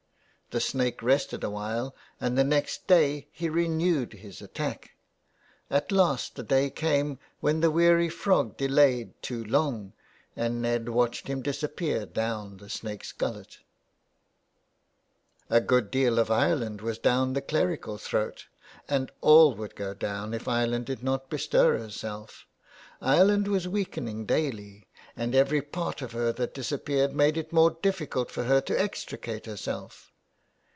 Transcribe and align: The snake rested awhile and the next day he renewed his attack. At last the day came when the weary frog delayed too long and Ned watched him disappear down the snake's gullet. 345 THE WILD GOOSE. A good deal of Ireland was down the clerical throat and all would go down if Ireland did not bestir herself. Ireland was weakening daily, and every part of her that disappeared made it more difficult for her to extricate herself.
The 0.53 0.59
snake 0.59 1.01
rested 1.01 1.45
awhile 1.45 1.95
and 2.19 2.37
the 2.37 2.43
next 2.43 2.85
day 2.85 3.29
he 3.31 3.47
renewed 3.47 4.11
his 4.11 4.41
attack. 4.41 4.91
At 5.69 5.93
last 5.93 6.35
the 6.35 6.43
day 6.43 6.69
came 6.69 7.19
when 7.39 7.61
the 7.61 7.71
weary 7.71 8.09
frog 8.09 8.57
delayed 8.57 9.13
too 9.21 9.45
long 9.45 9.93
and 10.35 10.61
Ned 10.61 10.89
watched 10.89 11.27
him 11.29 11.41
disappear 11.41 12.05
down 12.05 12.57
the 12.57 12.67
snake's 12.67 13.13
gullet. 13.13 13.59
345 15.47 15.47
THE 15.49 15.55
WILD 15.55 15.67
GOOSE. 15.67 15.67
A 15.67 15.67
good 15.81 15.89
deal 15.89 16.19
of 16.19 16.29
Ireland 16.29 16.81
was 16.81 16.97
down 16.97 17.31
the 17.31 17.41
clerical 17.41 17.97
throat 17.97 18.47
and 18.89 19.09
all 19.21 19.55
would 19.55 19.73
go 19.77 19.93
down 19.93 20.33
if 20.33 20.49
Ireland 20.49 20.85
did 20.87 21.01
not 21.01 21.29
bestir 21.29 21.77
herself. 21.77 22.45
Ireland 22.99 23.47
was 23.47 23.69
weakening 23.69 24.25
daily, 24.25 24.89
and 25.15 25.33
every 25.33 25.61
part 25.61 26.01
of 26.01 26.11
her 26.11 26.33
that 26.33 26.53
disappeared 26.53 27.15
made 27.15 27.37
it 27.37 27.53
more 27.53 27.71
difficult 27.81 28.29
for 28.29 28.43
her 28.43 28.59
to 28.59 28.77
extricate 28.77 29.45
herself. 29.45 30.09